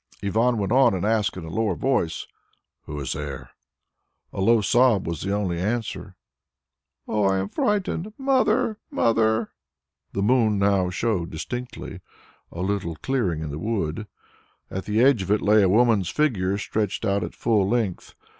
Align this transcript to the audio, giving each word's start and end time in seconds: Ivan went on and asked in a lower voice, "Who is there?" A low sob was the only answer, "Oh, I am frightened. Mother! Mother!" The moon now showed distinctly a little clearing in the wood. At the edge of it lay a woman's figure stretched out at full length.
Ivan 0.23 0.57
went 0.57 0.71
on 0.71 0.95
and 0.95 1.05
asked 1.05 1.37
in 1.37 1.45
a 1.45 1.51
lower 1.51 1.75
voice, 1.75 2.25
"Who 2.85 2.99
is 2.99 3.13
there?" 3.13 3.51
A 4.33 4.41
low 4.41 4.61
sob 4.61 5.05
was 5.05 5.21
the 5.21 5.31
only 5.31 5.59
answer, 5.59 6.15
"Oh, 7.07 7.23
I 7.25 7.37
am 7.37 7.49
frightened. 7.49 8.11
Mother! 8.17 8.79
Mother!" 8.89 9.51
The 10.13 10.23
moon 10.23 10.57
now 10.57 10.89
showed 10.89 11.29
distinctly 11.29 12.01
a 12.51 12.61
little 12.61 12.95
clearing 12.95 13.43
in 13.43 13.51
the 13.51 13.59
wood. 13.59 14.07
At 14.71 14.85
the 14.85 15.01
edge 15.03 15.21
of 15.21 15.29
it 15.29 15.43
lay 15.43 15.61
a 15.61 15.69
woman's 15.69 16.09
figure 16.09 16.57
stretched 16.57 17.05
out 17.05 17.23
at 17.23 17.35
full 17.35 17.69
length. 17.69 18.15